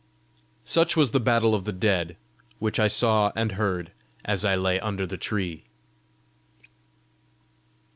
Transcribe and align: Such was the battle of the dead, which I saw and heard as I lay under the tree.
Such 0.65 0.97
was 0.97 1.11
the 1.11 1.19
battle 1.19 1.53
of 1.53 1.63
the 1.65 1.71
dead, 1.71 2.17
which 2.57 2.79
I 2.79 2.87
saw 2.87 3.31
and 3.35 3.51
heard 3.51 3.91
as 4.25 4.43
I 4.43 4.55
lay 4.55 4.79
under 4.79 5.05
the 5.05 5.15
tree. 5.15 5.65